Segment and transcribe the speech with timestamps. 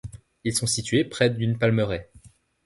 [0.43, 2.09] Ils sont situés près d'une palmeraie.